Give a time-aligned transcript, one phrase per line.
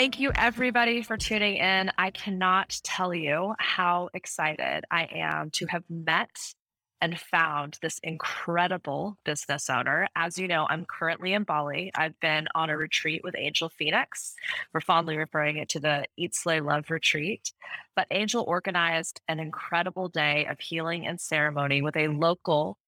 [0.00, 1.90] Thank you, everybody, for tuning in.
[1.98, 6.54] I cannot tell you how excited I am to have met
[7.02, 10.08] and found this incredible business owner.
[10.16, 11.90] As you know, I'm currently in Bali.
[11.94, 14.34] I've been on a retreat with Angel Phoenix.
[14.72, 17.52] We're fondly referring it to the Eat, Slay, Love retreat.
[17.94, 22.78] But Angel organized an incredible day of healing and ceremony with a local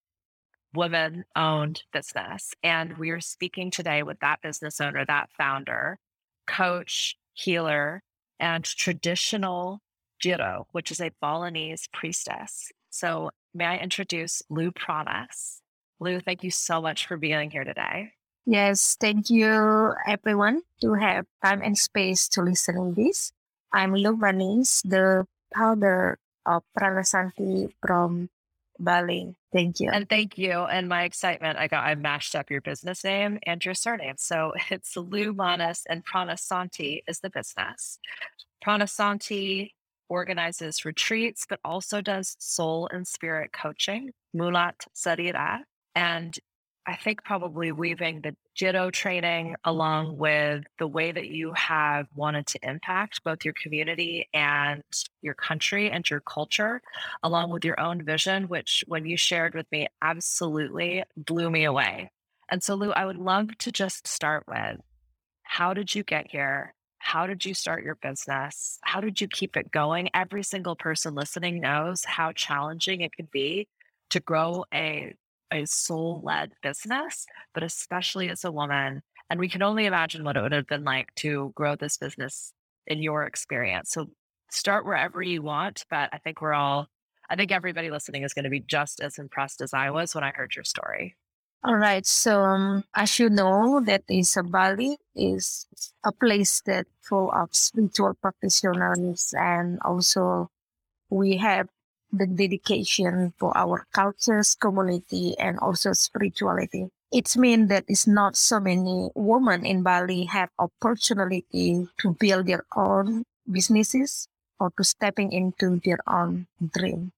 [0.72, 2.54] woman owned business.
[2.62, 5.98] And we are speaking today with that business owner, that founder
[6.52, 8.02] coach, healer,
[8.38, 9.80] and traditional
[10.22, 12.70] Jero, which is a Balinese priestess.
[12.90, 15.60] So, may I introduce Luh Pranas?
[15.98, 18.12] Luh, thank you so much for being here today.
[18.44, 23.32] Yes, thank you, everyone, to have time and space to listen to this.
[23.72, 28.28] I'm Luh Pranas, the founder of Prana Santi from
[28.82, 29.34] Bali.
[29.52, 29.90] Thank you.
[29.90, 30.52] And thank you.
[30.52, 34.14] And my excitement, I got I mashed up your business name and your surname.
[34.18, 37.98] So it's Luh Manis and Prana Santi is the business.
[38.60, 39.74] Prana Santi
[40.08, 45.60] organizes retreats, but also does soul and spirit coaching, Mulat Sarira.
[45.94, 46.38] And
[46.84, 52.46] I think probably weaving the Jero training along with the way that you have wanted
[52.48, 54.82] to impact both your community and
[55.20, 56.82] your country and your culture,
[57.22, 62.10] along with your own vision, which when you shared with me, absolutely blew me away.
[62.50, 64.80] And so, Luh, I would love to just start with
[65.44, 66.74] how did you get here?
[66.98, 68.78] How did you start your business?
[68.82, 70.10] How did you keep it going?
[70.14, 73.68] Every single person listening knows how challenging it could be
[74.10, 75.14] to grow a
[75.52, 79.02] a soul led business, but especially as a woman.
[79.30, 82.52] And we can only imagine what it would have been like to grow this business
[82.86, 83.90] in your experience.
[83.90, 84.10] So
[84.50, 85.84] start wherever you want.
[85.90, 86.88] But I think we're all,
[87.30, 90.24] I think everybody listening is going to be just as impressed as I was when
[90.24, 91.16] I heard your story.
[91.64, 92.04] All right.
[92.04, 95.66] So, um, as you know, that is a Bali is
[96.04, 100.50] a place that full of spiritual practitioners, and also
[101.08, 101.68] we have
[102.12, 106.88] the dedication for our cultures, community, and also spirituality.
[107.10, 112.64] It means that it's not so many women in Bali have opportunity to build their
[112.76, 114.28] own businesses
[114.60, 117.12] or to stepping into their own dream.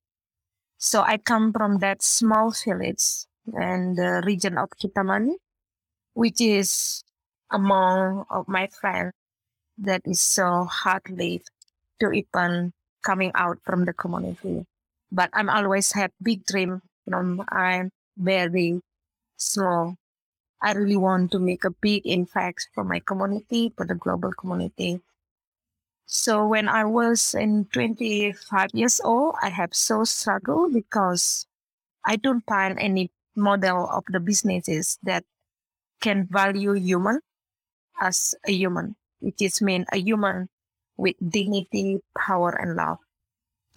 [0.79, 5.35] So I come from that small village and the region of Kintamani,
[6.15, 7.03] which is
[7.51, 9.13] among of my friends
[9.79, 11.43] that is so hard hardly
[12.01, 12.73] to even
[13.03, 14.67] coming out from the community
[15.13, 16.83] but I'm always have big dream.
[17.07, 18.81] You know, I'm very
[19.37, 19.97] small.
[20.63, 25.01] I really want to make a big impact for my community, for the global community.
[26.07, 31.47] So when I was in 25 years old, I have so struggled because
[32.05, 35.25] I don't find any model of the businesses that
[36.01, 37.21] can value human
[38.01, 40.49] as a human, which is mean a human
[40.97, 43.04] with dignity, power, and love.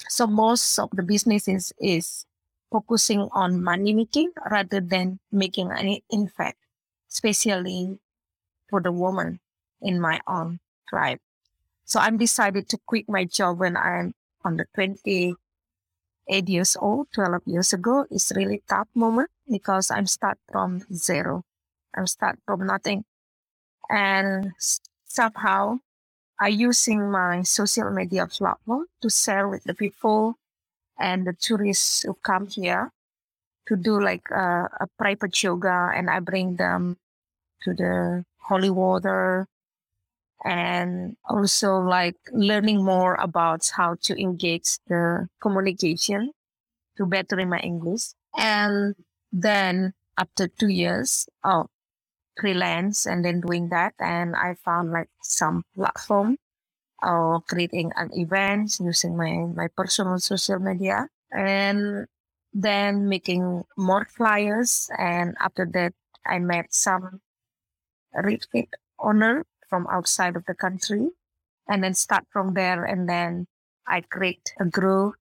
[0.09, 2.25] So most of the businesses is
[2.71, 6.57] focusing on money making rather than making any impact,
[7.09, 7.99] especially
[8.69, 9.39] for the woman
[9.81, 11.19] in my own tribe.
[11.85, 14.13] So I'm decided to quit my job when I'm
[14.43, 15.35] on the 28
[16.49, 18.05] years old, 12 years ago.
[18.11, 21.43] It's really tough moment because I'm start from zero.
[21.95, 23.05] I'm start from nothing.
[23.89, 24.51] And
[25.05, 25.79] somehow
[26.39, 30.35] I using my social media platform to share with the people
[30.99, 32.91] and the tourists who come here
[33.67, 36.97] to do like a, a private yoga and I bring them
[37.63, 39.47] to the holy water
[40.43, 46.31] and also like learning more about how to engage the communication
[46.97, 48.13] to better my English.
[48.37, 48.95] And
[49.31, 51.67] then after two years, oh,
[52.39, 53.93] freelance and then doing that.
[53.99, 56.37] And I found like some platform
[57.01, 62.07] or creating an event using my, my personal social media and
[62.53, 64.89] then making more flyers.
[64.97, 65.93] And after that,
[66.25, 67.21] I met some
[68.13, 68.69] retreat
[68.99, 71.09] owner from outside of the country
[71.67, 72.83] and then start from there.
[72.85, 73.47] And then
[73.87, 75.15] I create a group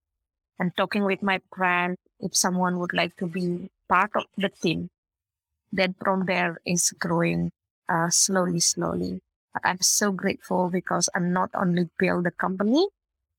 [0.59, 4.89] and talking with my friend if someone would like to be part of the team
[5.77, 7.51] then from there is growing
[7.87, 9.21] uh, slowly, slowly.
[9.63, 12.87] I'm so grateful because I'm not only build the company,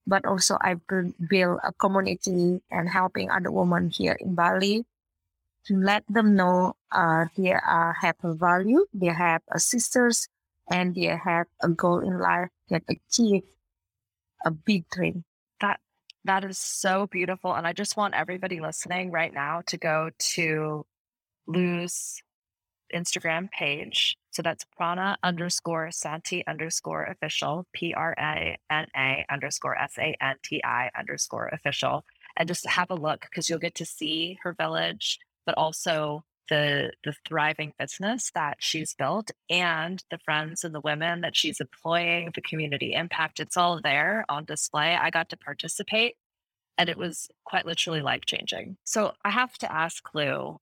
[0.06, 4.84] but also I build a community and helping other women here in Bali
[5.66, 10.28] to let them know uh, they uh, have a value, they have a sisters,
[10.70, 13.42] and they have a goal in life that achieve
[14.44, 15.24] a big dream.
[15.60, 15.80] That
[16.24, 20.86] that is so beautiful, and I just want everybody listening right now to go to
[21.46, 22.22] Luh's
[22.94, 24.16] Instagram page.
[24.30, 30.16] So that's prana underscore santi underscore official, P R A N A underscore S A
[30.20, 32.04] N T I underscore official.
[32.36, 36.92] And just have a look because you'll get to see her village, but also the
[37.04, 42.30] the thriving business that she's built and the friends and the women that she's employing,
[42.34, 43.40] the community impact.
[43.40, 44.96] It's all there on display.
[44.96, 46.16] I got to participate
[46.78, 48.76] and it was quite literally life changing.
[48.84, 50.56] So I have to ask Luh,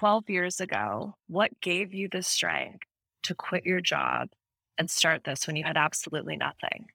[0.00, 2.84] 12 years ago, what gave you the strength
[3.22, 4.30] to quit your job
[4.78, 6.86] and start this when you had absolutely nothing?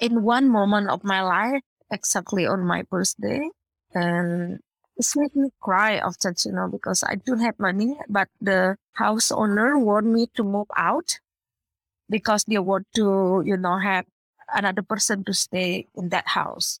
[0.00, 3.48] In one moment of my life, exactly on my birthday,
[3.94, 4.58] and
[4.96, 9.30] it's made me cry often, you know, because I don't have money, but the house
[9.30, 11.20] owner want me to move out
[12.10, 14.06] because they want to, you know, have
[14.52, 16.80] another person to stay in that house,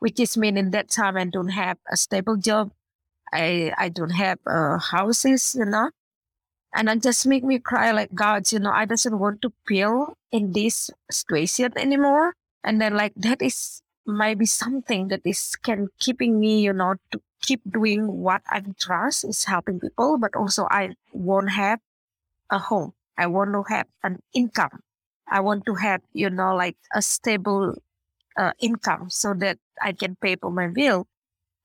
[0.00, 2.72] which is meaning that time I don't have a stable job.
[3.34, 5.90] I I don't have uh, houses, you know,
[6.74, 10.16] and it just make me cry like God, you know, I doesn't want to feel
[10.32, 12.34] in this situation anymore.
[12.64, 17.20] And then like that is maybe something that is can keeping me, you know, to
[17.42, 21.80] keep doing what I trust is helping people, but also I won't have
[22.50, 22.92] a home.
[23.18, 24.80] I want to have an income.
[25.28, 27.74] I want to have, you know, like a stable
[28.38, 31.06] uh, income so that I can pay for my bill.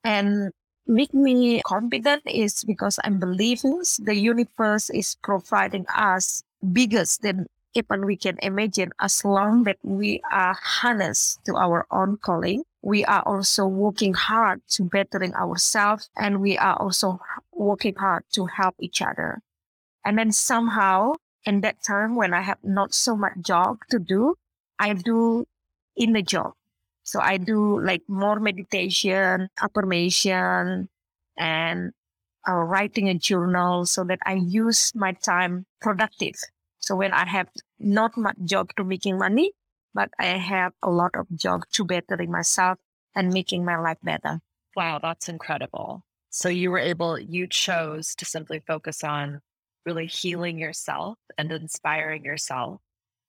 [0.04, 0.52] And
[0.90, 6.44] make me confident is because I'm believing the universe is providing us
[6.74, 8.92] bigger than even we can imagine.
[9.00, 14.62] As long that we are harnessed to our own calling we are also working hard
[14.70, 17.20] to bettering ourselves and we are also
[17.52, 19.42] working hard to help each other.
[20.06, 21.14] And then somehow
[21.46, 24.36] in that time when i have not so much job to do
[24.78, 25.46] i do
[25.96, 26.54] in the job
[27.10, 30.88] so i do like more meditation affirmation
[31.38, 31.92] and
[32.48, 36.36] uh, writing a journal so that i use my time productive
[36.78, 39.52] so when i have not much job to making money
[39.94, 42.78] but I have a lot of job to bettering myself
[43.16, 44.40] and making my life better.
[44.76, 46.04] Wow, that's incredible.
[46.30, 49.42] So you were able, you chose to simply focus on
[49.86, 52.82] really healing yourself and inspiring yourself.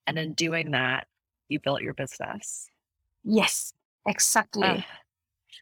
[0.06, 1.06] And in doing that,
[1.48, 2.68] you built your business.
[3.24, 3.72] Yes,
[4.06, 4.84] exactly.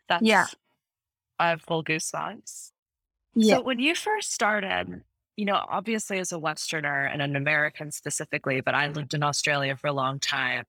[0.08, 0.46] That's, yeah.
[1.38, 2.72] I have full goosebumps.
[3.34, 3.56] Yeah.
[3.56, 5.02] So when you first started,
[5.36, 9.76] you know, obviously as a Westerner and an American specifically, but I lived in Australia
[9.76, 10.64] for a long time.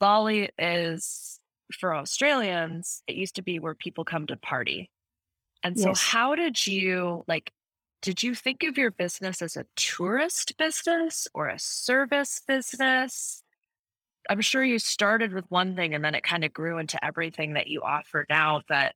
[0.00, 1.38] Bali is
[1.78, 4.90] for Australians, it used to be where people come to party.
[5.62, 6.02] And so, yes.
[6.02, 7.52] how did you like?
[8.02, 13.43] Did you think of your business as a tourist business or a service business?
[14.28, 17.54] I'm sure you started with one thing and then it kind of grew into everything
[17.54, 18.62] that you offer now.
[18.68, 18.94] That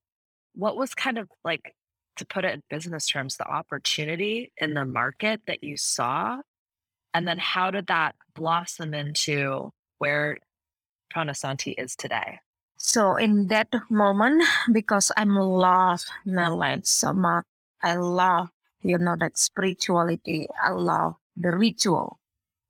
[0.54, 1.74] what was kind of like,
[2.16, 6.40] to put it in business terms, the opportunity in the market that you saw?
[7.14, 10.38] And then how did that blossom into where
[11.10, 12.40] Prana Santi is today?
[12.76, 17.44] So in that moment, because I'm love knowledge so much,
[17.82, 18.50] I love
[18.82, 20.46] you know that spirituality.
[20.62, 22.18] I love the ritual.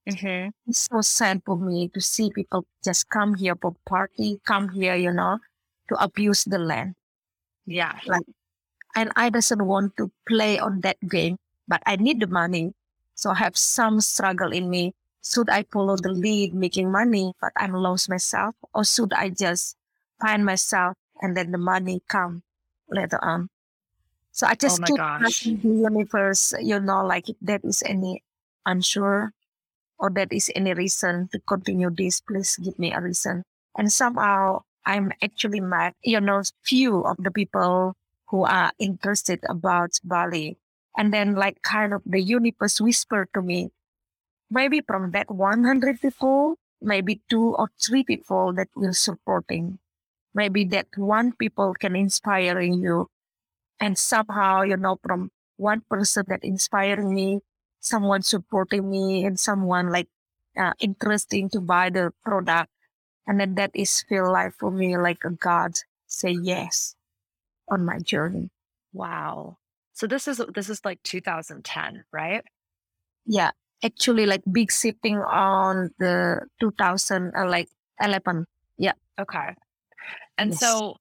[0.09, 0.51] Mm-hmm.
[0.67, 4.95] It's so sad for me to see people just come here for party, come here,
[4.95, 5.39] you know,
[5.89, 6.95] to abuse the land.
[7.67, 7.99] Yeah.
[8.07, 8.25] Like,
[8.97, 11.37] and I doesn't want to play on that game,
[11.69, 12.73] but I need the money.
[13.15, 14.95] So I have some struggle in me
[15.29, 19.77] should I follow the lead making money, but I'm lost myself, or should I just
[20.21, 22.43] find myself and then the money come
[22.89, 23.51] later on?
[24.33, 28.23] So I just oh keep asking the universe, you know, like if there is any
[28.65, 29.33] unsure
[29.99, 33.43] or there is any reason to continue this, please give me a reason.
[33.77, 37.95] And somehow I'm actually met, you know, few of the people
[38.29, 40.59] who are interested about Bali.
[40.97, 43.71] And then like kind of the universe whispered to me,
[44.51, 49.79] maybe from that 100 people, maybe two or three people that will supporting.
[50.35, 53.09] Maybe that one people can inspiring you.
[53.81, 57.41] And somehow, you know, from one person that inspiring me,
[57.81, 60.09] someone supporting me and someone like
[60.57, 62.71] uh, interesting to buy the product.
[63.27, 65.75] And then that is feel like for me, like a God
[66.07, 66.95] say yes
[67.69, 68.51] on my journey.
[68.93, 69.59] Wow.
[69.93, 72.45] So this is, this is like 2010, right?
[73.27, 73.51] Yeah
[73.83, 77.69] actually like big shipping on the 2000 uh, like
[78.01, 78.45] 11
[78.77, 79.55] yeah okay
[80.37, 80.61] and yes.
[80.61, 80.97] so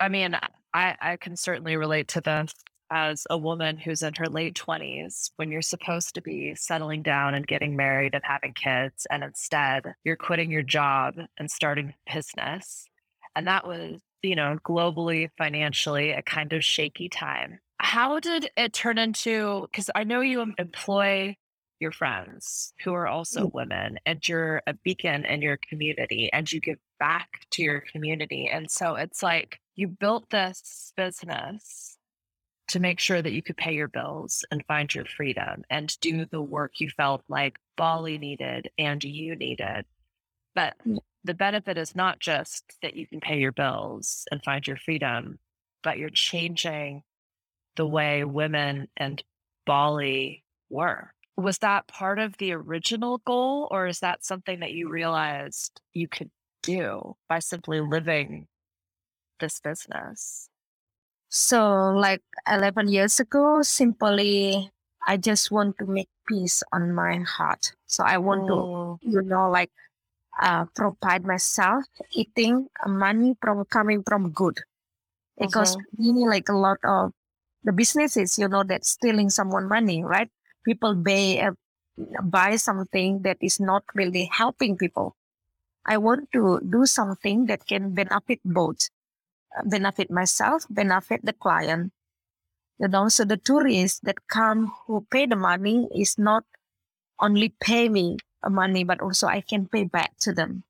[0.00, 0.34] i mean
[0.74, 2.52] i i can certainly relate to this
[2.90, 7.34] as a woman who's in her late 20s when you're supposed to be settling down
[7.34, 12.86] and getting married and having kids and instead you're quitting your job and starting business
[13.34, 18.72] and that was you know globally financially a kind of shaky time How did it
[18.72, 21.36] turn into because I know you employ
[21.78, 23.52] your friends who are also Mm.
[23.52, 28.48] women, and you're a beacon in your community, and you give back to your community,
[28.48, 31.95] and so it's like you built this business
[32.68, 36.26] to make sure that you could pay your bills and find your freedom and do
[36.26, 39.84] the work you felt like Bali needed and you needed.
[40.54, 40.98] But mm.
[41.22, 45.38] the benefit is not just that you can pay your bills and find your freedom,
[45.82, 47.02] but you're changing
[47.76, 49.22] the way women and
[49.64, 51.12] Bali were.
[51.36, 56.08] Was that part of the original goal, or is that something that you realized you
[56.08, 56.30] could
[56.62, 58.48] do by simply living
[59.38, 60.48] this business?
[61.36, 61.60] So,
[62.06, 64.70] like 11 years ago, simply
[65.06, 67.74] I just want to make peace on my heart.
[67.86, 69.70] So, I want to, Mm, you know, like
[70.40, 74.60] uh, provide myself eating money from coming from good.
[75.38, 77.12] Because mhm, really, like a lot of
[77.64, 80.30] the businesses, you know, that stealing someone money, right?
[80.64, 81.52] People buy, uh,
[82.22, 85.16] buy something that is not really helping people.
[85.86, 88.88] I want to do something that can benefit both,
[89.64, 91.92] benefit myself, benefit the client.
[92.78, 96.44] You know so the tourists that come who pay the money is not
[97.18, 100.62] only pay me money but also i can pay back to them.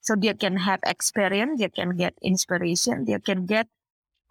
[0.00, 3.68] So they can have experience they can get inspiration they can get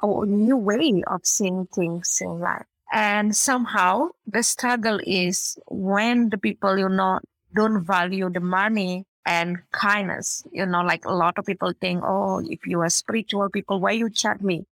[0.01, 2.65] a new way of seeing things in life.
[2.91, 7.19] And somehow the struggle is when the people you know
[7.53, 12.39] don't value the money and kindness you know like a lot of people think oh
[12.49, 14.65] if you are spiritual people why you charge me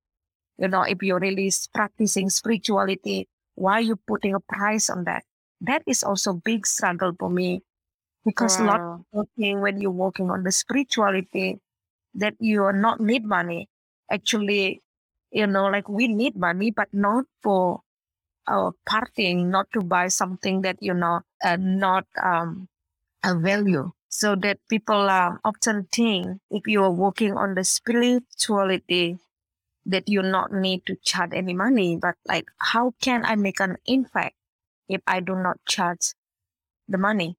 [0.57, 5.23] you know, if you're really practicing spirituality, why are you putting a price on that?
[5.61, 7.63] That is also big struggle for me
[8.25, 11.59] because a lot of people think when you're working on the spirituality
[12.15, 13.69] that you are not need money.
[14.11, 14.81] Actually,
[15.31, 17.81] you know, like we need money, but not for
[18.47, 22.67] our partying, not to buy something that you know uh, not um
[23.23, 23.91] a value.
[24.17, 29.19] So that people um, often think if you are working on the spirituality
[29.85, 33.77] that you not need to charge any money, but like how can I make an
[33.85, 34.33] impact
[34.89, 36.15] if I do not charge
[36.87, 37.37] the money?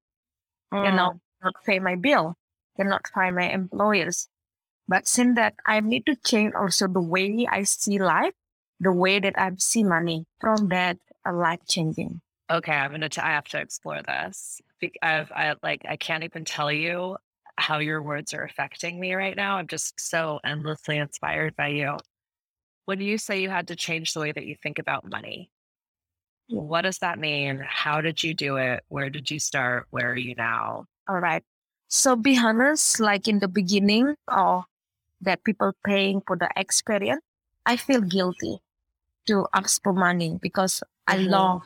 [0.71, 1.21] You know, mm.
[1.43, 2.37] not pay my bill,
[2.77, 4.29] cannot find my employers.
[4.87, 8.35] But since that I need to change also the way I see life,
[8.79, 10.95] the way that I see money from that
[11.27, 12.21] uh, life changing.
[12.51, 14.59] Okay, I'm gonna t I have to explore this.
[15.03, 17.17] I've I like, I can't even tell you
[17.57, 19.57] how your words are affecting me right now.
[19.57, 21.97] I'm just so endlessly inspired by you.
[22.85, 25.51] When you say you had to change the way that you think about money,
[26.49, 27.59] what does that mean?
[27.67, 28.83] How did you do it?
[28.89, 29.87] Where did you start?
[29.91, 30.85] Where are you now?
[31.07, 31.43] All right.
[31.87, 34.65] So be honest, like in the beginning, or
[35.21, 37.21] that people paying for the experience,
[37.65, 38.59] I feel guilty
[39.27, 41.19] to ask for money because I Mhm.
[41.19, 41.63] love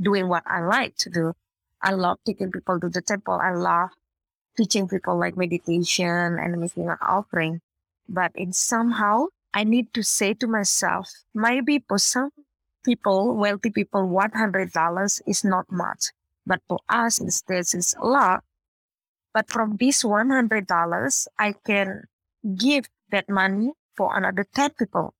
[0.00, 1.34] doing what I like to do.
[1.82, 3.34] I love taking people to the temple.
[3.34, 3.90] I love
[4.56, 7.60] teaching people like meditation and making an offering.
[8.08, 12.30] But in somehow, I need to say to myself, maybe for some
[12.84, 16.12] people, wealthy people, $100 is not much.
[16.46, 18.44] But for us, this is a lot.
[19.32, 22.04] But from this $100, I can
[22.56, 25.14] give that money for another 10 people.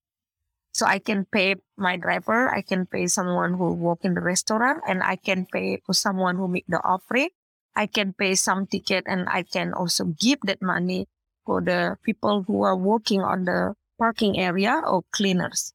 [0.72, 4.82] So I can pay my driver, I can pay someone who work in the restaurant,
[4.86, 7.30] and I can pay for someone who make the offering.
[7.74, 11.06] I can pay some ticket, and I can also give that money
[11.44, 15.72] for the people who are working on the parking area or cleaners.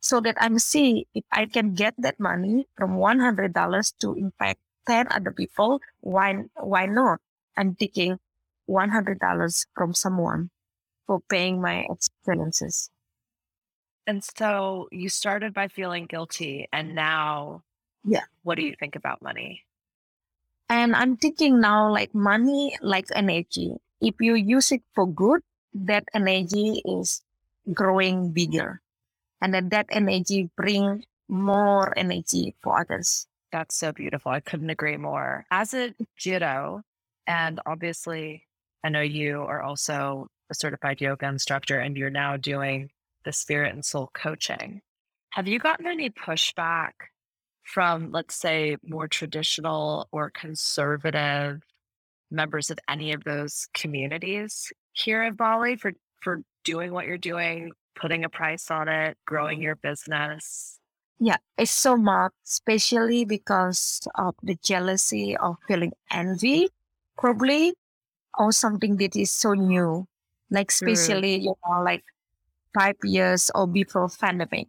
[0.00, 4.14] So that I'm see if I can get that money from one hundred dollars to
[4.14, 5.80] impact ten other people.
[6.00, 7.18] Why why not?
[7.56, 8.18] I'm taking
[8.66, 10.50] one hundred dollars from someone
[11.06, 12.90] for paying my experiences.
[14.08, 17.62] And so you started by feeling guilty, and now
[18.04, 18.24] Yeah.
[18.42, 19.64] what do you think about money?
[20.70, 23.76] And I'm thinking now like money like energy.
[24.00, 25.42] If you use it for good,
[25.74, 27.20] that energy is
[27.74, 28.80] growing bigger.
[29.42, 33.26] And then that energy bring more energy for others.
[33.52, 34.32] That's so beautiful.
[34.32, 35.44] I couldn't agree more.
[35.50, 36.82] As a judo,
[37.26, 38.46] and obviously,
[38.82, 42.88] I know you are also a certified yoga instructor and you're now doing
[43.24, 44.80] the spirit and soul coaching.
[45.30, 46.92] Have you gotten any pushback
[47.62, 51.62] from, let's say, more traditional or conservative
[52.30, 57.72] members of any of those communities here in Bali for for doing what you're doing,
[57.94, 60.78] putting a price on it, growing your business?
[61.20, 66.68] Yeah, it's so much, especially because of the jealousy of feeling envy,
[67.16, 67.74] probably,
[68.38, 70.06] or something that is so new.
[70.50, 72.04] Like Mm, especially, you know, like
[72.74, 74.68] five years or before pandemic.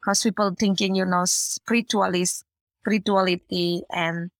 [0.00, 2.44] because people thinking, you know, spiritualist,
[2.82, 4.30] spirituality and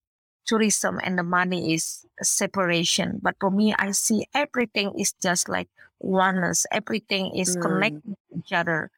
[0.47, 3.19] tourism and the money is separation.
[3.23, 5.69] But for me, I see everything is just like
[6.01, 6.67] oneness.
[6.73, 7.61] Everything is Mm.
[7.61, 8.91] connected to each other.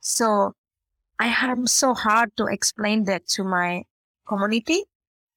[0.00, 0.54] So
[1.18, 3.84] I am so hard to explain that to my
[4.28, 4.84] community.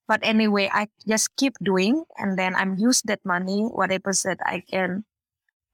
[0.08, 4.62] But anyway, I just keep doing and then I'm use that money, whatever that I
[4.62, 5.06] can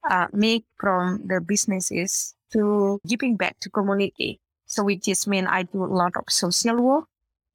[0.08, 4.40] uh, make from the businesses to giving back to community.
[4.66, 7.04] So which is mean I do a lot of social work,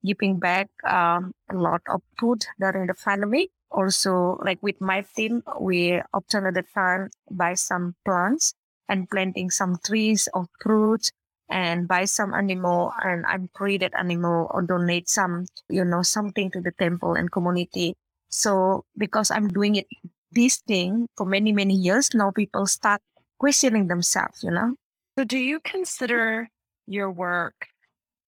[0.05, 3.49] giving back um, a lot of food during the pandemic.
[3.71, 6.01] Also, like with my team, we
[6.47, 8.53] at the time buy some plants
[8.87, 11.11] and planting some trees or fruits
[11.49, 16.61] and buy some animal and I'm that animal or donate some, you know, something to
[16.61, 17.95] the temple and community.
[18.29, 19.87] So because I'm doing it
[20.35, 23.01] this thing for many, many years, now people start
[23.39, 24.75] questioning themselves, you know.
[25.17, 26.49] So, do you consider
[26.87, 27.67] your work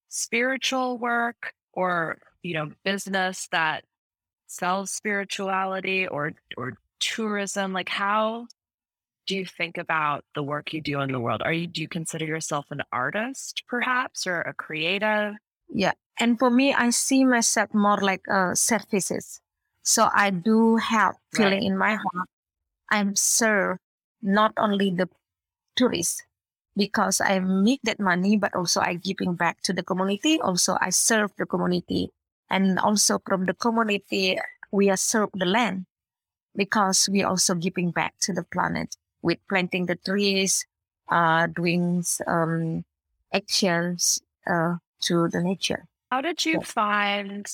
[0.10, 3.84] spiritual work or, you know, business that
[4.48, 7.74] sells spirituality or or tourism?
[7.74, 8.48] Like how
[9.28, 11.42] do you think about the work you do in the world?
[11.44, 15.36] Are you do you consider yourself an artist perhaps or a creative?
[15.70, 15.94] Yeah.
[16.20, 19.40] And for me, I see myself more like uh, services.
[19.88, 21.64] So I do have feeling Right.
[21.64, 22.28] in my heart.
[22.92, 23.80] I'm serve
[24.22, 25.08] not only the
[25.76, 26.24] tourists
[26.76, 30.40] because I make that money, but also I giving back to the community.
[30.42, 32.12] Also, I serve the community,
[32.50, 34.38] and also from the community,
[34.72, 35.86] we are serve the land
[36.56, 40.66] because we also giving back to the planet with planting the trees,
[41.10, 42.84] uh, doing um,
[43.34, 45.86] actions uh, to the nature.
[46.12, 46.66] How did you Yeah.
[46.66, 47.46] find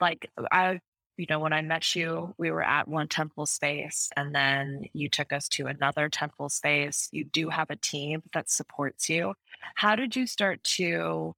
[0.00, 0.80] like I
[1.20, 5.10] you know when I met you we were at one temple space and then you
[5.10, 7.08] took us to another temple space.
[7.12, 9.34] You do have a team that supports you.
[9.74, 11.34] How did you start to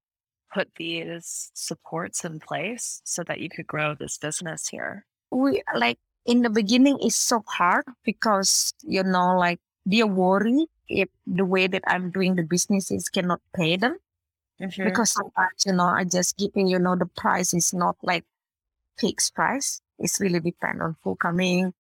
[0.55, 5.05] put these supports in place so that you could grow this business here?
[5.33, 11.09] We like in the beginning it's so hard because you know like they worry if
[11.27, 13.97] the way that I'm doing the business is cannot pay them
[14.61, 14.85] mm-hmm.
[14.85, 18.25] because sometimes you know I just giving you know the price is not like
[18.99, 19.81] fixed price.
[19.99, 21.75] It's really depend on who coming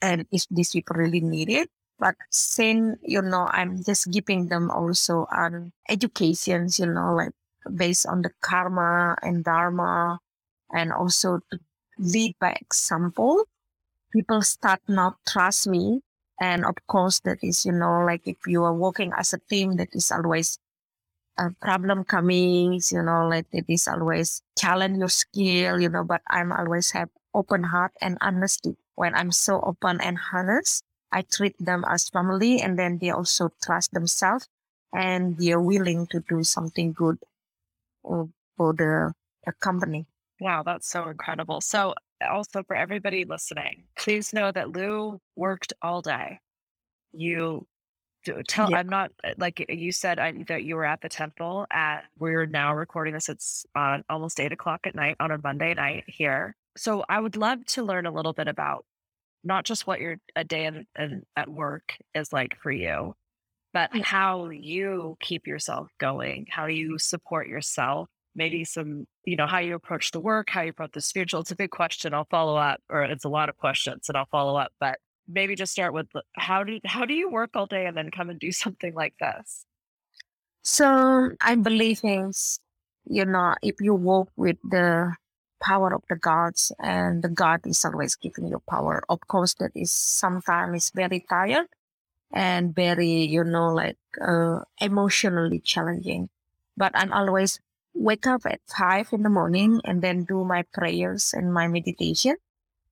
[0.00, 1.70] and if these people really need it.
[1.98, 7.32] But since you know I'm just giving them also on educations, you know, like
[7.72, 10.18] based on the karma and dharma
[10.72, 11.58] and also to
[11.98, 13.44] lead by example,
[14.12, 16.02] people start not trust me.
[16.40, 19.76] And of course that is, you know, like if you are working as a team
[19.76, 20.58] that is always
[21.38, 26.22] a problem coming, you know, like it is always challenge your skill, you know, but
[26.28, 28.76] I'm always have open heart and honesty.
[28.94, 33.50] When I'm so open and honest, I treat them as family and then they also
[33.62, 34.48] trust themselves
[34.92, 37.18] and they're willing to do something good
[38.08, 38.24] uh,
[38.56, 39.12] for the,
[39.44, 40.06] the company.
[40.40, 41.60] Wow, that's so incredible.
[41.60, 41.94] So,
[42.28, 46.38] also for everybody listening, please know that Luh worked all day.
[47.12, 47.66] You
[48.46, 48.78] tell, Yeah.
[48.78, 52.46] I'm not uh, like you said I, that you were at the temple at, we're
[52.46, 53.28] now recording this.
[53.28, 56.56] It's on almost eight o'clock at night on a Monday night here.
[56.76, 58.84] So, I would love to learn a little bit about
[59.44, 63.14] not just what your a day in, in, at work is like for you,
[63.72, 69.58] but how you keep yourself going, how you support yourself, maybe some, you know, how
[69.58, 71.40] you approach the work, how you approach the spiritual.
[71.40, 72.14] It's a big question.
[72.14, 74.72] I'll follow up, or it's a lot of questions, and I'll follow up.
[74.80, 78.10] But maybe just start with how do how do you work all day and then
[78.10, 79.64] come and do something like this?
[80.62, 82.32] So I believe in,
[83.04, 85.14] you know, if you walk with the
[85.64, 89.02] power of the gods and the God is always giving you power.
[89.08, 91.66] Of course, that is sometimes very tired
[92.32, 96.28] and very, you know, like uh, emotionally challenging.
[96.76, 97.60] But I'm always
[97.94, 102.36] wake up at five in the morning and then do my prayers and my meditation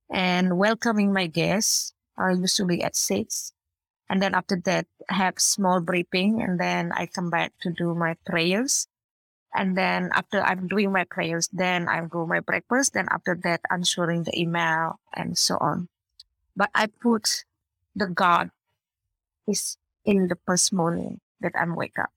[0.09, 3.53] and welcoming my guests are usually at six.
[4.09, 7.95] And then after that I have small briefing and then i come back to do
[7.95, 8.87] my prayers.
[9.53, 13.61] And then after i'm doing my prayers then i do my breakfast then after that
[13.71, 15.89] answering the email and so on.
[16.55, 17.45] But i put
[17.95, 18.51] the god
[19.47, 22.11] is in the first morning that i'm wake up.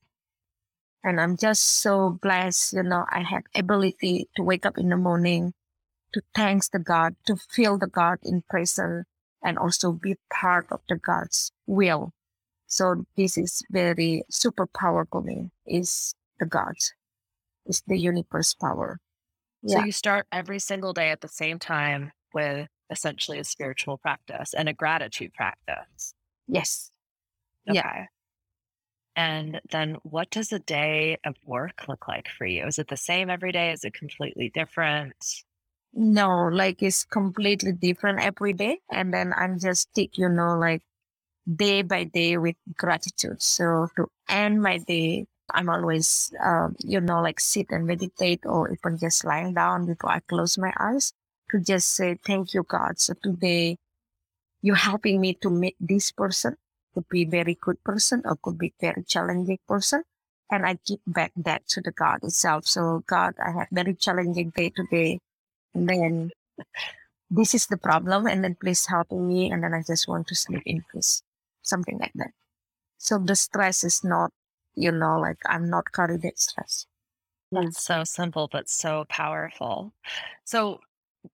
[1.04, 4.96] And i'm just so blessed you know i have ability to wake up in the
[4.96, 5.54] morning
[6.12, 9.06] to thanks the god to feel the god in present
[9.42, 12.12] and also be part of the god's will
[12.66, 16.74] so this is very super power for me is the God,
[17.64, 18.98] is the universe power.
[19.66, 24.54] So you start every single day at the same time with essentially a spiritual practice
[24.54, 26.14] and a gratitude practice.
[26.46, 26.92] Yes.
[27.68, 27.78] Okay.
[27.78, 28.04] Yeah.
[29.16, 32.64] And then what does a day of work look like for you?
[32.66, 33.72] Is it the same every day?
[33.72, 35.16] Is it completely different?
[35.96, 38.80] No, like it's completely different every day.
[38.92, 40.82] And then I'm just take, you know, like
[41.52, 43.42] day by day with gratitude.
[43.42, 48.70] So to end my day, I'm always, um, you know, like sit and meditate or
[48.72, 51.12] even just lying down before I close my eyes
[51.50, 53.00] to just say, thank you, God.
[53.00, 53.78] So today
[54.62, 56.56] you're helping me to meet this person
[56.94, 60.02] could be very good person or could be very challenging person.
[60.50, 62.66] And I give back that to the God itself.
[62.66, 65.20] So God, I have very challenging day today.
[65.76, 66.30] And then
[67.30, 68.26] this is the problem.
[68.26, 69.50] And then please help me.
[69.50, 71.22] And then I just want to sleep in peace.
[71.62, 72.30] Something like that.
[72.96, 74.32] So the stress is not,
[74.74, 76.86] you know, like I'm not carrying that stress.
[77.52, 79.92] It's so simple, but so powerful.
[80.44, 80.80] So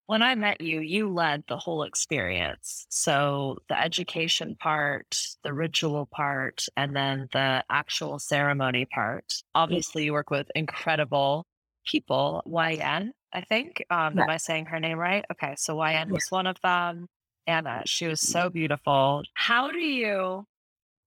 [0.06, 2.86] when I met you, you led the whole experience.
[2.88, 9.42] So the education part, the ritual part, and then the actual ceremony part.
[9.54, 11.46] Obviously, you work with incredible
[11.86, 12.42] people.
[12.46, 13.84] YN, I think.
[13.90, 14.24] Um, Yeah.
[14.24, 15.24] am I saying her name right?
[15.32, 16.14] Okay, so YN Yeah.
[16.14, 17.08] was one of them.
[17.46, 19.22] Anna, she was so beautiful.
[19.34, 20.46] How do you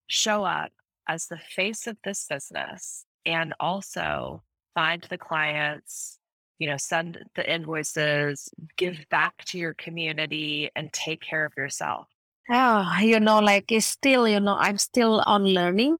[0.08, 0.72] show up
[1.08, 4.42] as the face of this business and also
[4.74, 6.18] find the clients,
[6.58, 12.08] you know, send the invoices, give back to your community, and take care of yourself?
[12.50, 15.96] Oh, you know, like it's still, you know, I'm still on learning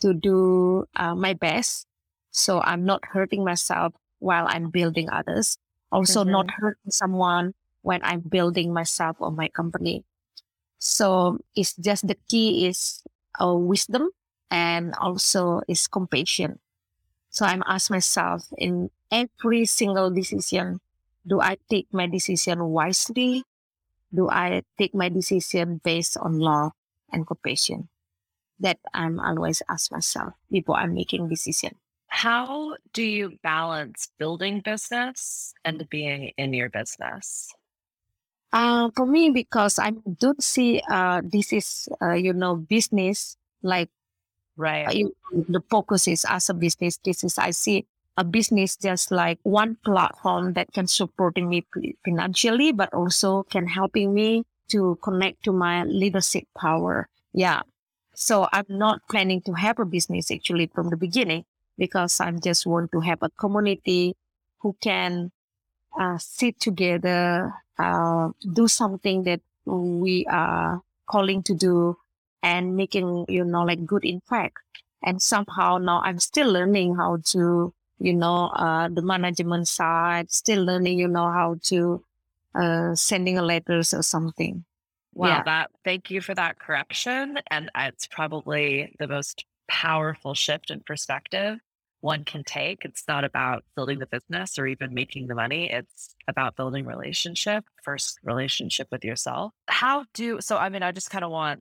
[0.00, 1.86] to do uh, my best.
[2.30, 5.58] So I'm not hurting myself while I'm building others.
[5.90, 10.04] Also, not hurting someone when I'm building myself or my company.
[10.78, 13.02] So it's just the key is
[13.40, 14.10] uh, wisdom
[14.50, 16.58] and also is compassion.
[17.30, 20.80] So I'm ask myself in every single decision,
[21.26, 23.44] do I take my decision wisely?
[24.14, 26.72] Do I take my decision based on love
[27.12, 27.88] and compassion?
[28.60, 31.76] That I'm always ask myself before I'm making decision.
[32.08, 37.48] How do you balance building business and being in your business?
[38.52, 43.90] Uh, for me, because I don't see uh, this is uh, you know business like
[44.56, 44.88] Right.
[44.88, 46.98] uh, you, the focus is as a business.
[47.04, 51.64] This is I see a business just like one platform that can supporting me
[52.04, 57.08] financially, but also can helping me to connect to my leadership power.
[57.32, 57.62] Yeah.
[58.14, 61.44] So I'm not planning to have a business actually from the beginning
[61.78, 64.16] because I'm just want to have a community
[64.58, 65.30] who can
[65.98, 71.96] uh, sit together, uh, do something that we are calling to do
[72.42, 74.58] and making, you know, like good impact.
[75.02, 80.64] And somehow now I'm still learning how to, you know, uh, the management side, still
[80.64, 82.04] learning, you know, how to,
[82.54, 84.64] uh, sending a letters or something.
[85.14, 85.42] Wow, Yeah.
[85.44, 87.38] that thank you for that correction.
[87.50, 91.58] And it's probably the most powerful shift in perspective
[92.00, 92.84] one can take.
[92.84, 95.70] It's not about building the business or even making the money.
[95.70, 99.52] It's about building relationship, first relationship with yourself.
[99.66, 101.60] How do so I mean, I just kind of want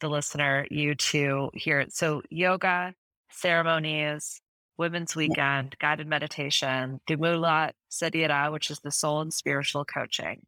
[0.00, 1.92] the listener, you to hear it.
[1.92, 2.94] So yoga,
[3.30, 4.40] ceremonies,
[4.76, 10.42] women's weekend, guided meditation, Dimula Sadhira, which is the soul and spiritual coaching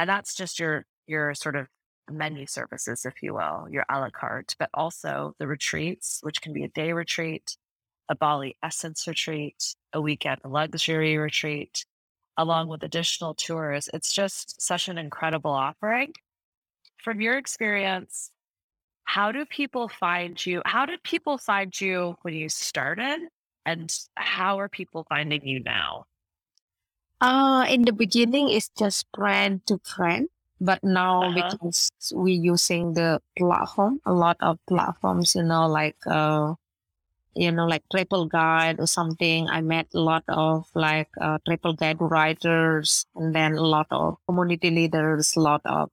[0.00, 1.68] and that's just your your sort of
[2.10, 6.52] menu services if you will your a la carte but also the retreats which can
[6.52, 7.56] be a day retreat
[8.10, 11.86] a bali essence retreat a weekend luxury retreat
[12.36, 13.88] along with additional tours.
[13.94, 16.12] It's just such an incredible offering.
[16.98, 18.30] From your experience
[19.04, 23.18] how do people find you how did people find you when you started
[23.66, 26.06] and how are people finding you now?
[27.20, 30.28] Uh, in the beginning, it's just friend to friend,
[30.60, 31.50] but now uh-huh.
[31.52, 36.54] because we're using the platform, a lot of platforms, you know, like uh,
[37.34, 39.48] you know, like Triple Guide or something.
[39.48, 44.18] I met a lot of like uh, Triple Guide writers, and then a lot of
[44.26, 45.90] community leaders, a lot of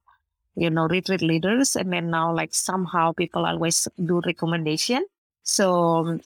[0.56, 5.06] you know retreat leaders, and then now like somehow people always do recommendation.
[5.43, 6.21] So um,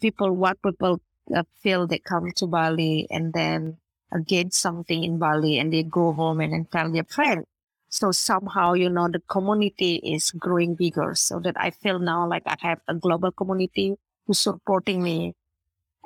[0.00, 1.00] people, what people
[1.34, 3.78] uh, feel they come to Bali and then
[4.12, 7.44] uh, get something in Bali and they go home and then tell their friend.
[7.88, 12.42] So somehow, you know, the community is growing bigger so that I feel now like
[12.46, 15.34] I have a global community who's supporting me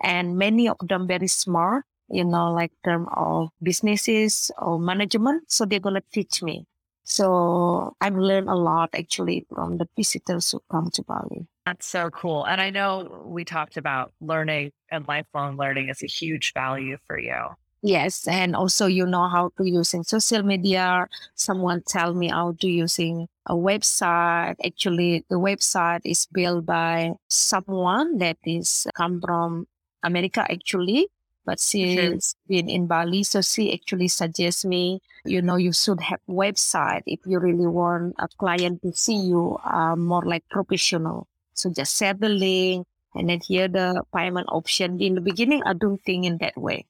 [0.02, 5.50] and many of them very smart, you know, like term of businesses or management.
[5.50, 6.66] So they're going to teach me.
[7.04, 11.46] So I've learned a lot actually from the visitors who come to Bali.
[11.66, 12.44] That's so cool.
[12.44, 17.18] And I know we talked about learning and lifelong learning is a huge value for
[17.18, 17.56] you.
[17.82, 21.08] Yes, and also you know how to using social media.
[21.34, 24.56] Someone tell me how to using a website.
[24.64, 29.66] Actually, the website is built by someone that is come from
[30.02, 31.08] America actually,
[31.46, 33.22] but she's been in Bali.
[33.24, 38.14] So she actually suggests me, you know, you should have website if you really want
[38.18, 41.28] a client to see you uh, more like professional.
[41.54, 45.00] So just share the link and then here the payment option.
[45.00, 46.84] In the beginning, I don't think in that way.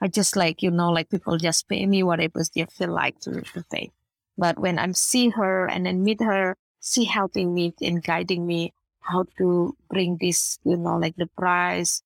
[0.00, 3.42] I just like, you know, like people just pay me whatever they feel like to,
[3.42, 3.90] to pay.
[4.36, 8.72] But when I see her and then meet her, she helping me and guiding me
[9.00, 12.02] how to bring this, you know, like the price,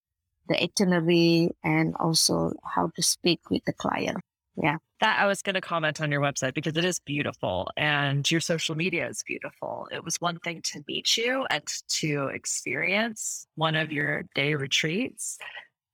[0.49, 4.19] the itinerary, and also how to speak with the client.
[4.57, 4.79] Yeah.
[5.01, 8.41] That I was going to comment on your website because it is beautiful and your
[8.41, 9.89] social media is beautiful.
[9.91, 11.67] It was one thing to meet you and
[12.01, 15.39] to experience one of your day retreats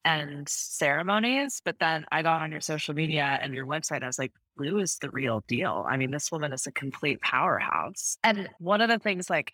[0.04, 1.60] and ceremonies.
[1.64, 4.02] But then I got on your social media and your website.
[4.02, 5.86] I was like, Luh is the real deal.
[5.88, 8.18] I mean, this woman is a complete powerhouse.
[8.22, 9.52] And one of the things, like,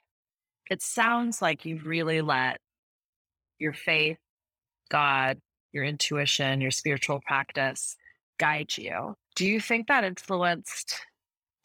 [0.71, 2.59] it sounds like you've really let
[3.59, 4.19] your faith,
[4.91, 5.39] God,
[5.73, 7.97] your intuition, your spiritual practice
[8.39, 9.15] guide you.
[9.37, 11.01] Do you think that influenced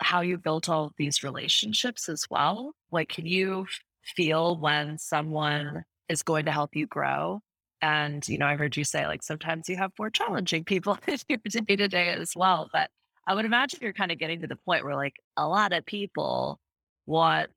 [0.02, 2.74] how you built all these relationships as well?
[2.92, 3.68] Like, can you
[4.04, 7.42] feel when someone is going to help you grow
[7.82, 11.18] and, you know, I've heard you say like sometimes you have more challenging people in
[11.28, 12.70] your day to day as well.
[12.72, 12.89] But
[13.28, 15.86] I would imagine you're kind of getting to the point where like a lot of
[15.86, 16.60] people
[17.06, 17.50] want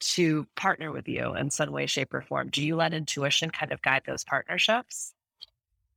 [0.00, 2.48] to partner with you in some way, shape, or form.
[2.50, 5.14] Do you let intuition kind of guide those partnerships?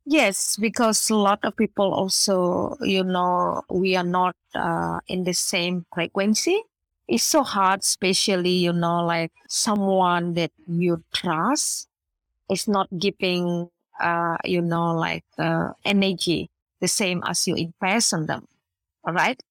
[0.05, 5.33] Yes, because a lot of people also, you know, we are not uh, in the
[5.33, 6.63] same frequency.
[7.07, 11.87] It's so hard, especially, you know, like someone that you trust
[12.51, 16.49] it's not giving uh, you know like uh, energy
[16.81, 18.45] the same as you invest on them
[19.05, 19.41] all right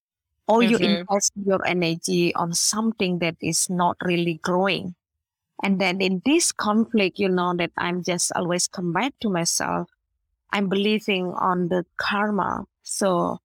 [0.47, 0.71] or mm-hmm.
[0.71, 4.97] you invest your energy on something that is not really growing.
[5.63, 9.89] And then in this conflict you know that i'm just always come back to myself
[10.53, 12.65] i'm believing on the karma.
[12.83, 13.39] So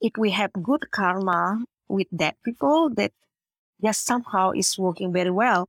[0.00, 3.12] if we have good karma with that people that
[3.84, 5.68] just somehow is working very well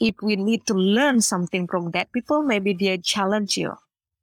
[0.00, 3.74] if we need to learn something from that people, maybe they challenge you.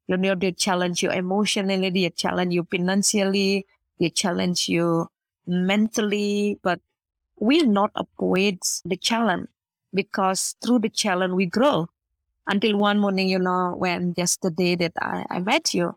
[0.07, 3.65] You know, they challenge you emotionally, they challenge you financially,
[3.99, 5.07] they challenge you
[5.47, 6.79] mentally, but
[7.39, 9.47] we not avoid the challenge
[9.93, 11.88] because through the challenge we grow.
[12.47, 15.95] Until one morning, you know, when just the day that I, I met you,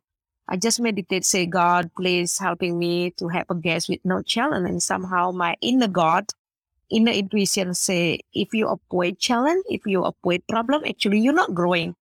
[0.48, 4.68] I just meditate, say, God, please helping me to have a guest with no challenge.
[4.68, 6.26] And somehow my inner God
[6.94, 11.94] inner intuition say if you avoid challenge, if you avoid problem, actually you're not growing.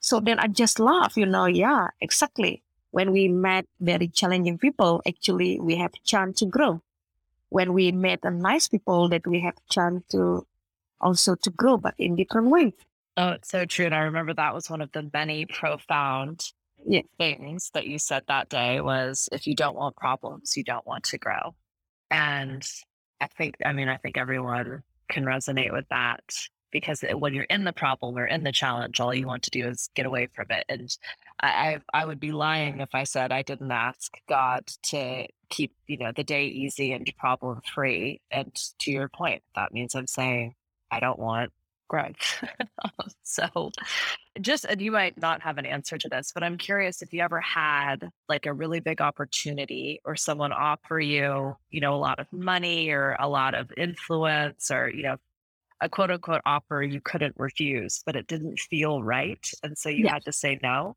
[0.00, 2.62] So then I just laugh, you know, yeah, exactly.
[2.90, 6.82] When we met very challenging people, actually we have chance to grow.
[7.50, 10.46] When we met a nice people that we have chance to
[11.00, 12.72] also to grow, but in different ways.
[13.16, 13.86] Oh, it's so true.
[13.86, 16.44] And I remember that was one of the many profound
[16.86, 17.02] yeah.
[17.18, 21.04] things that you said that day was if you don't want problems, you don't want
[21.04, 21.54] to grow.
[22.10, 22.66] And
[23.20, 26.22] I think, I mean, I think everyone can resonate with that
[26.70, 29.66] because when you're in the problem or in the challenge, all you want to do
[29.68, 30.64] is get away from it.
[30.68, 30.96] And
[31.40, 31.48] I,
[31.92, 35.98] I, I would be lying if I said I didn't ask God to keep, you
[35.98, 38.20] know, the day easy and problem free.
[38.30, 40.54] And to your point, that means I'm saying
[40.90, 41.52] I don't want
[41.90, 42.16] Greg.
[43.24, 43.72] so
[44.40, 47.20] just, and you might not have an answer to this, but I'm curious if you
[47.20, 52.20] ever had like a really big opportunity or someone offer you, you know, a lot
[52.20, 55.16] of money or a lot of influence or, you know,
[55.80, 59.44] a quote unquote offer you couldn't refuse, but it didn't feel right.
[59.64, 60.12] And so you yeah.
[60.12, 60.94] had to say no.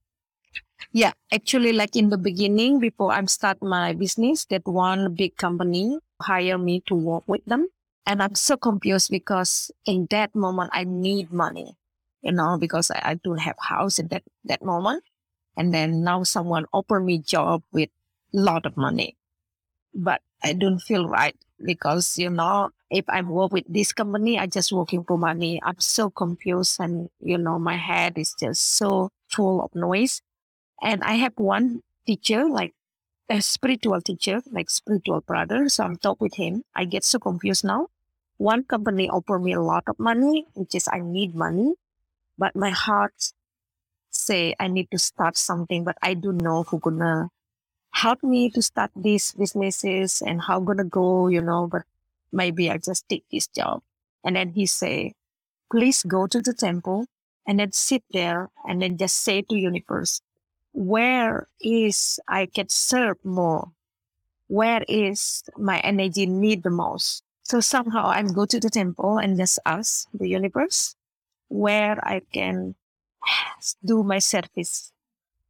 [0.92, 5.98] Yeah, actually, like in the beginning, before I start my business, that one big company
[6.22, 7.68] hire me to work with them.
[8.06, 11.78] And I'm so confused because in that moment I need money,
[12.22, 15.04] you know, because I, I don't have house in that, that moment.
[15.56, 17.90] And then now someone offer me job with
[18.34, 19.16] lot of money.
[19.94, 24.48] But I don't feel right because, you know, if I work with this company, I
[24.48, 25.62] just working for money.
[25.64, 30.22] I'm so confused and, you know, my head is just so full of noise.
[30.82, 32.74] And I have one teacher, like
[33.30, 35.70] a spiritual teacher, like spiritual brother.
[35.70, 36.64] So I'm talk with him.
[36.76, 37.88] I get so confused now
[38.44, 41.76] one company offer me a lot of money, which is I need money,
[42.38, 43.16] but my heart
[44.12, 47.30] say I need to start something, but I don't know who gonna
[47.92, 51.84] help me to start these businesses and how gonna go, you know, but
[52.34, 53.82] maybe I just take this job.
[54.26, 55.14] And then he say,
[55.72, 57.08] please go to the temple
[57.48, 60.22] and then sit there and then just say to universe,
[60.74, 63.72] where is I can serve more?
[64.48, 67.23] Where is my energy need the most?
[67.44, 70.96] So somehow I'm go to the temple and just ask the universe
[71.50, 72.76] where I can
[73.86, 74.92] do my service,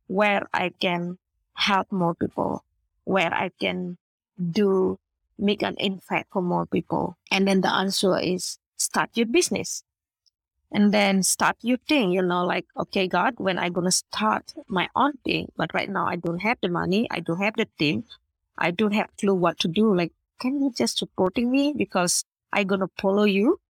[0.08, 1.17] where I can
[1.53, 2.63] help more people,
[3.06, 3.97] where I can
[4.38, 4.99] do
[5.38, 7.17] make an impact for more people.
[7.32, 9.84] And then the answer is start your business
[10.71, 14.89] and then start your thing you know like okay god when i gonna start my
[14.95, 18.03] own thing but right now i don't have the money i don't have the team
[18.58, 20.12] i don't have clue what to do like
[20.43, 23.62] can you just supporting me because I'm gonna follow you?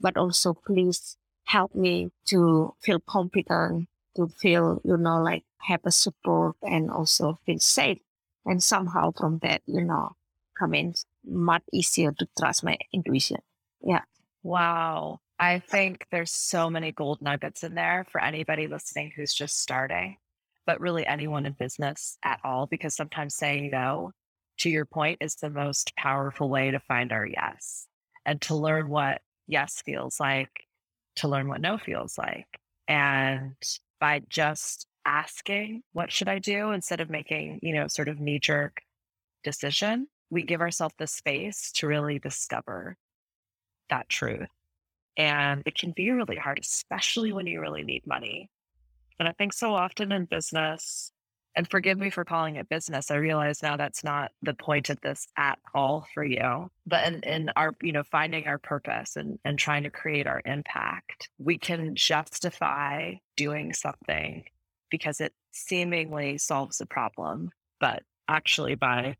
[0.00, 5.90] But also please help me to feel confident to feel you know like have a
[5.90, 7.98] support and also feel safe.
[8.46, 10.14] And somehow from that you know
[10.56, 10.94] come in
[11.26, 13.38] much easier to trust my intuition.
[13.84, 14.02] Yeah.
[14.44, 15.18] Wow.
[15.40, 20.18] I think there's so many gold nuggets in there for anybody listening who's just starting,
[20.66, 24.12] but really anyone in business at all, because sometimes saying no,
[24.58, 27.86] to your point, is the most powerful way to find our yes
[28.24, 30.50] and to learn what yes feels like,
[31.16, 32.46] to learn what no feels like.
[32.88, 33.54] And
[34.00, 38.38] by just asking, what should I do instead of making, you know, sort of knee
[38.38, 38.82] jerk
[39.44, 42.96] decision, we give ourselves the space to really discover
[43.90, 44.48] that truth.
[45.16, 48.48] And it can be really hard, especially when you really need money.
[49.18, 51.12] And I think so often in business,
[51.54, 55.00] and forgive me for calling it business, I realize now that's not the point of
[55.00, 56.70] this at all for you.
[56.86, 60.40] But in, in our, you know, finding our purpose and, and trying to create our
[60.44, 64.44] impact, we can justify doing something
[64.90, 67.50] because it seemingly solves a problem.
[67.80, 69.16] But actually, by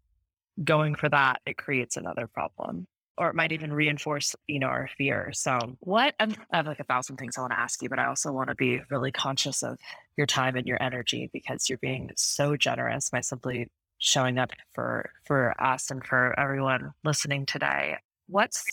[0.62, 2.86] going for that, it creates another problem
[3.18, 5.30] or it might even reinforce, you know, our fear.
[5.32, 8.06] So, what I have like a thousand things I want to ask you, but I
[8.06, 9.78] also want to be really conscious of
[10.16, 15.10] your time and your energy because you're being so generous by simply showing up for
[15.24, 17.96] for us and for everyone listening today.
[18.26, 18.64] What's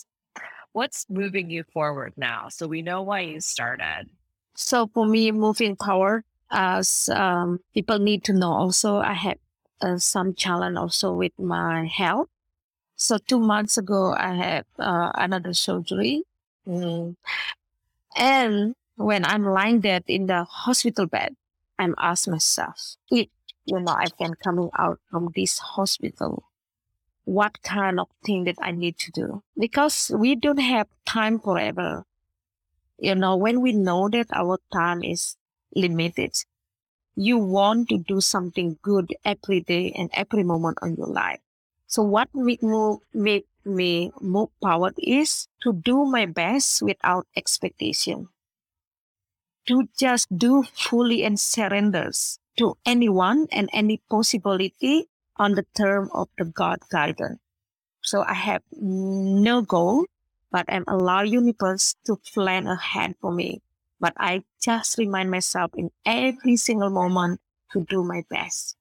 [0.72, 2.48] what's moving you forward now?
[2.48, 4.06] So we know why you started.
[4.54, 9.38] So for me, moving forward, as um, people need to know, also I had
[9.80, 12.28] uh, some challenge also with my health
[13.00, 16.22] so two months ago, I had uh, another surgery.
[16.68, 17.16] Mm.
[18.14, 21.34] And when I'm lying there in the hospital bed,
[21.78, 23.28] I'm asked myself, if
[23.64, 26.44] you know I can coming out from this hospital,
[27.24, 29.42] what kind of thing that I need to do?
[29.58, 32.04] Because we don't have time forever.
[32.98, 35.38] You know, when we know that our time is
[35.74, 36.34] limited,
[37.16, 41.40] you want to do something good every day and every moment on your life.
[41.90, 48.28] So what make me move forward is to do my best without expectation.
[49.66, 56.28] To just do fully and surrenders to anyone and any possibility on the term of
[56.38, 57.40] the God guidance.
[58.02, 60.06] So I have no goal,
[60.52, 63.62] but I'm allow universe to plan ahead for me.
[63.98, 67.40] But I just remind myself in every single moment
[67.72, 68.76] to do my best.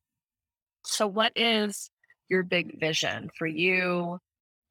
[0.83, 1.89] So what is
[2.29, 4.19] your big vision for you,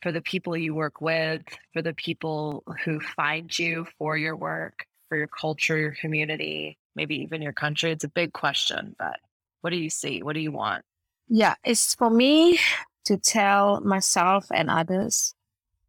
[0.02, 1.42] for the people you work with,
[1.72, 7.16] for the people who find you for your work, for your culture, your community, maybe
[7.16, 7.90] even your country?
[7.90, 9.18] It's a big question, but
[9.60, 10.22] what do you see?
[10.22, 10.84] What do you want?
[11.28, 12.58] Yeah, it's for me
[13.04, 15.34] to tell myself and others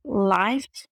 [0.04, 0.88] life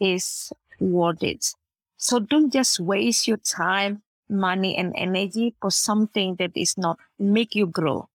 [0.00, 1.54] is worth it.
[1.96, 7.54] So don't just waste your time, money, and energy for something that is not make
[7.54, 8.08] you grow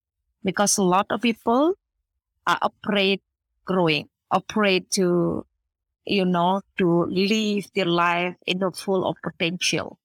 [0.44, 1.74] because a lot of people
[2.48, 3.22] are afraid
[3.66, 5.46] growing, afraid to,
[6.06, 10.00] you know, to live their life in the full of potential,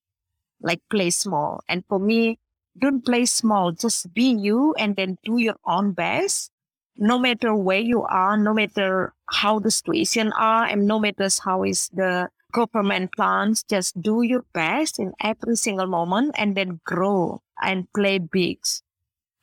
[0.61, 1.61] like play small.
[1.69, 2.39] And for me,
[2.79, 6.51] don't play small, just be you and then do your own best.
[6.99, 11.63] No matter where you are, no matter how the situation are, and no matter how
[11.65, 17.43] is the government plans, just do your best in every single moment and then grow
[17.63, 18.59] and play big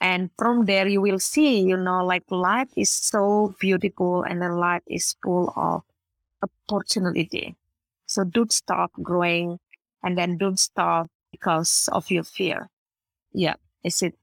[0.03, 4.49] and from there you will see you know like life is so beautiful and the
[4.49, 5.81] life is full of
[6.69, 7.55] opportunity.
[8.05, 9.59] So don't stop growing
[10.03, 12.69] and then don't stop because of your fear.
[13.33, 13.55] Yeah.
[13.83, 14.15] Is it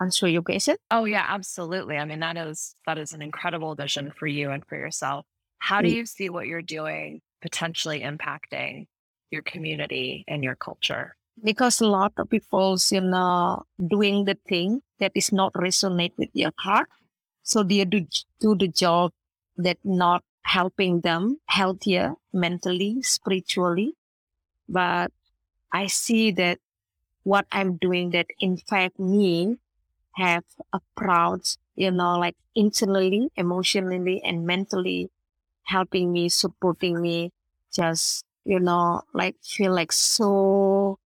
[0.00, 1.96] answer your question oh yeah absolutely.
[1.96, 5.26] I mean that is that is an incredible vision for you and for yourself.
[5.58, 5.96] How do mm.
[5.96, 8.86] you see what you're doing potentially impacting
[9.30, 14.82] your community and your culture because a lot of people you know doing the thing
[14.98, 16.88] that is not resonate with your heart.
[17.42, 18.06] So they do,
[18.40, 19.12] do the job
[19.56, 23.94] that not helping them healthier mentally spiritually.
[24.68, 25.12] But
[25.72, 26.58] i see that
[27.24, 29.58] what I'm doing that in fact me
[30.14, 31.42] have a proud,
[31.76, 35.10] you know, like internally, emotionally and mentally
[35.64, 37.32] helping me, supporting me,
[37.72, 40.98] just, you know, like feel like so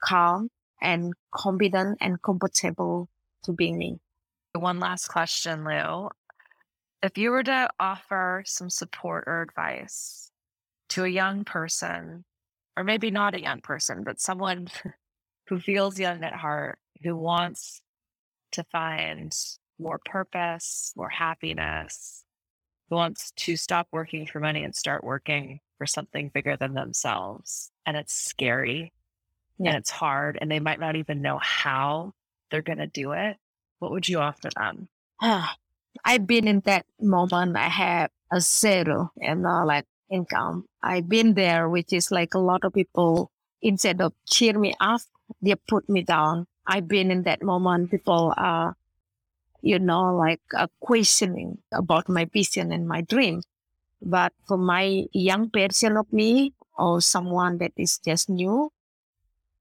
[0.00, 0.48] calm
[0.80, 3.08] and confident and comfortable
[3.44, 3.98] to be me.
[4.52, 6.08] One last question, Luh.
[7.02, 10.30] If you were to offer some support or advice
[10.90, 12.24] to a young person,
[12.76, 14.68] or maybe not a young person, but someone
[15.48, 17.80] who feels young at heart, who wants
[18.52, 19.34] to find
[19.78, 22.24] more purpose, more happiness,
[22.88, 27.70] who wants to stop working for money and start working for something bigger than themselves.
[27.86, 28.92] And it's scary
[29.60, 29.72] Yeah.
[29.72, 32.14] and it's hard, and they might not even know how
[32.50, 33.36] they're going to do it.
[33.78, 34.88] What would you offer them?
[36.04, 37.56] I've been in that moment.
[37.56, 40.64] I have a zero, and know, like income.
[40.82, 43.30] I've been there, which is like a lot of people,
[43.62, 45.02] instead of cheer me up,
[45.42, 46.46] they put me down.
[46.66, 47.90] I've been in that moment.
[47.90, 48.76] People are,
[49.62, 53.42] you know, like uh, questioning about my vision and my dream.
[54.02, 58.72] But for my young version of me or someone that is just new,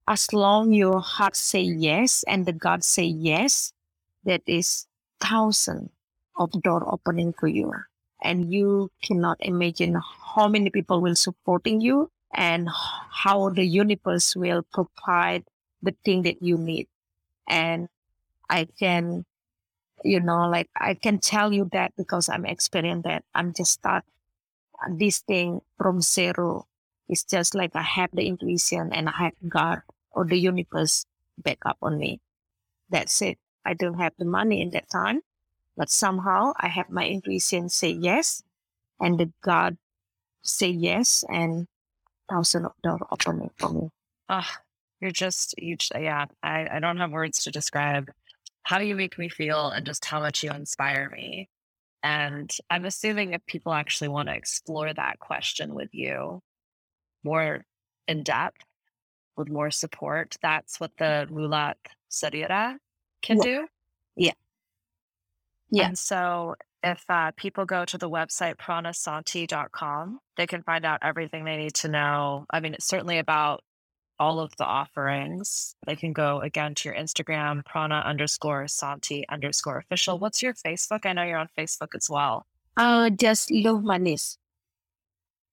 [0.10, 3.72] as long your heart say yes and the God say yes,
[4.26, 4.88] that is
[5.22, 5.92] thousand
[6.36, 7.72] of door opening for you.
[8.24, 10.02] And you cannot imagine
[10.36, 15.46] how many people will supporting you and how the universe will provide
[15.84, 16.88] the thing that you need.
[17.48, 17.88] And
[18.50, 19.26] I can,
[20.04, 23.26] you know, like I can tell you that because I'm experiencing that.
[23.36, 24.06] I'm just start
[24.90, 26.66] this thing from zero.
[27.08, 29.82] It's just like I have the intuition and I have God
[30.20, 31.06] or the universe
[31.38, 32.20] back up on me.
[32.90, 33.38] That's it.
[33.66, 35.22] I don't have the money in that time,
[35.78, 38.44] but somehow I have my intuition say yes,
[39.00, 39.78] and the God
[40.42, 41.68] say yes, and
[42.30, 43.90] thousand of door opening for me.
[44.28, 44.50] Oh,
[45.00, 48.12] you're just, you, yeah, I, I don't have words to describe
[48.64, 51.48] how you make me feel and just how much you inspire me.
[52.04, 56.42] And I'm assuming if people actually want to explore that question with you
[57.24, 57.64] more
[58.08, 58.64] in depth,
[59.40, 61.76] with more support, that's what the Mulat
[62.12, 62.78] Sarira
[63.24, 63.44] can Yeah.
[63.44, 63.68] do.
[64.16, 64.32] Yeah.
[65.72, 65.88] Yeah.
[65.88, 71.44] And so if uh, people go to the website pranasanti.com, they can find out everything
[71.46, 72.46] they need to know.
[72.50, 73.64] I mean, it's certainly about
[74.20, 75.76] all of the offerings.
[75.86, 80.20] They can go again to your Instagram, prana underscore santi underscore official.
[80.20, 81.06] What's your Facebook?
[81.06, 82.46] I know you're on Facebook as well.
[82.78, 84.38] Uh, just Luh Manis.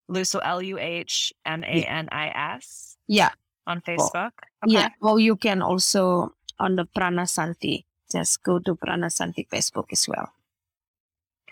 [0.09, 3.31] Luh, so L U H M A N I S Yeah,
[3.67, 4.33] on Facebook.
[4.65, 4.75] Okay.
[4.75, 4.89] yeah.
[5.01, 7.87] Well, you can also on the Prana Santi.
[8.11, 10.33] Just go to Prana Santi Facebook as well.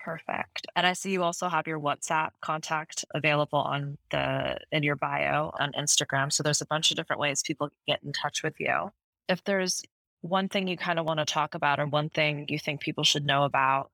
[0.05, 0.67] Perfect.
[0.77, 5.51] And I see you also have your WhatsApp contact available on the in your bio
[5.59, 6.31] on Instagram.
[6.31, 8.93] So there's a bunch of different ways people can get in touch with you.
[9.29, 9.83] If there's
[10.21, 13.05] one thing you kind of want to talk about or one thing you think people
[13.05, 13.91] should know about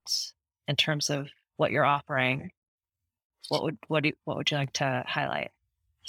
[0.66, 2.50] in terms of what you're offering,
[3.48, 5.52] what would what do you, what would you like to highlight?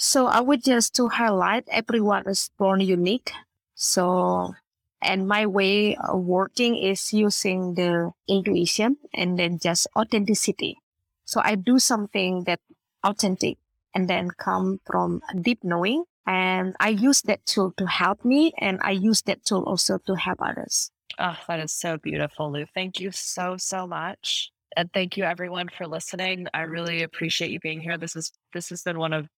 [0.02, 3.30] So I would just to highlight everyone is born unique.
[3.76, 4.52] So
[5.00, 10.78] and my way of working is using the intuition and then just authenticity.
[11.24, 12.58] So I do something that
[13.04, 13.58] authentic
[13.94, 16.02] and then come from deep knowing.
[16.26, 20.14] And I use that tool to help me and I use that tool also to
[20.16, 20.90] help others.
[21.20, 22.66] Oh, that is so beautiful, Luh.
[22.74, 24.50] Thank you so, so much.
[24.76, 26.48] And thank you everyone for listening.
[26.52, 27.96] I really appreciate you being here.
[27.96, 29.28] This is this has been one of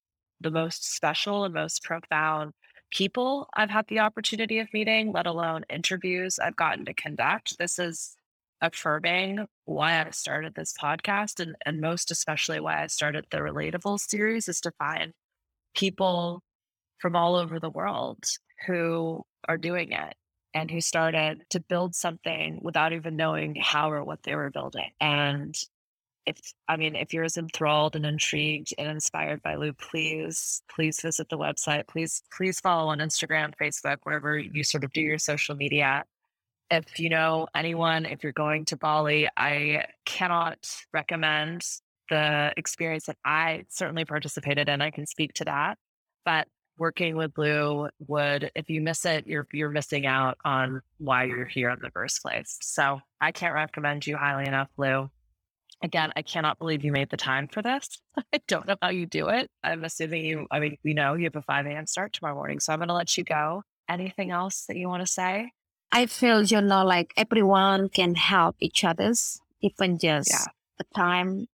[0.44, 2.52] the most special and most profound
[2.92, 7.58] people I've had the opportunity of meeting, let alone interviews I've gotten to conduct.
[7.58, 8.14] This is
[8.60, 13.98] affirming why I started this podcast and, and most especially why I started the Relatable
[13.98, 15.12] series is to find
[15.74, 16.42] people
[16.98, 18.24] from all over the world
[18.66, 20.14] who are doing it
[20.54, 24.90] and who started to build something without even knowing how or what they were building.
[25.00, 25.54] And
[26.26, 31.00] if I mean, if you're as enthralled and intrigued and inspired by Luh, please, please
[31.00, 31.86] visit the website.
[31.88, 36.04] Please, please follow on Instagram, Facebook, wherever you sort of do your social media.
[36.70, 40.58] If you know anyone, if you're going to Bali, I cannot
[40.92, 41.62] recommend
[42.10, 44.80] the experience that I certainly participated in.
[44.80, 45.78] I can speak to that.
[46.24, 46.48] But
[46.78, 51.44] working with Luh would, if you miss it, you're you're missing out on why you're
[51.44, 52.58] here in the first place.
[52.62, 55.08] So I can't recommend you highly enough, Luh.
[55.84, 58.00] Again, I cannot believe you made the time for this.
[58.32, 59.50] I don't know how you do it.
[59.62, 61.86] I'm assuming you, I mean, we know you have a 5 a.m.
[61.86, 62.58] start tomorrow morning.
[62.58, 63.62] So I'm going to let you go.
[63.86, 65.52] Anything else that you want to say?
[65.92, 70.46] I feel, you know, like everyone can help each other's, even just Yeah.
[70.80, 71.48] a time,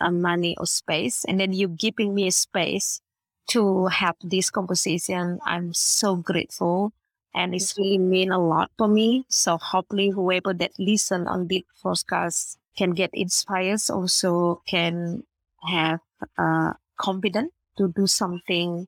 [0.00, 1.22] a money or space.
[1.26, 3.02] And then you giving me a space
[3.48, 5.38] to have this conversation.
[5.44, 6.94] I'm so grateful
[7.34, 7.56] and mm.
[7.56, 9.26] it's really mean a lot for me.
[9.28, 15.22] So hopefully whoever that listen on this podcast can get inspired, also can
[15.66, 16.00] have
[16.38, 18.86] uh, confidence to do something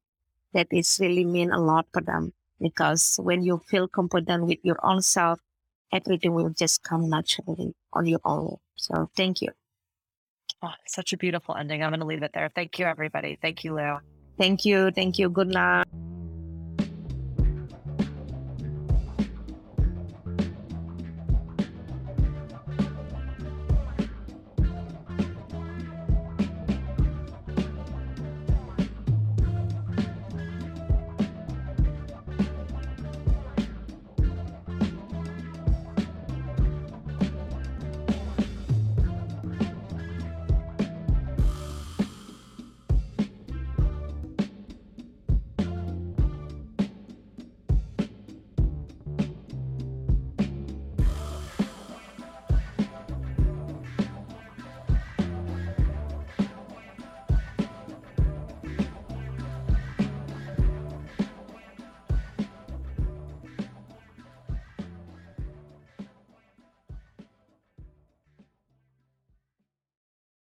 [0.52, 2.32] that is really mean a lot for them.
[2.60, 5.40] Because when you feel confident with your own self,
[5.92, 8.56] everything will just come naturally on your own.
[8.76, 9.50] So thank you.
[10.62, 11.82] Oh, such a beautiful ending.
[11.82, 12.50] I'm going to leave it there.
[12.54, 13.38] Thank you, everybody.
[13.42, 14.00] Thank you, Luh.
[14.38, 14.90] Thank you.
[14.90, 15.28] Thank you.
[15.28, 15.86] Good night.